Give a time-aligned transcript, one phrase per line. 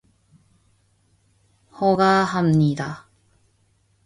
[1.79, 3.07] 허가합니다.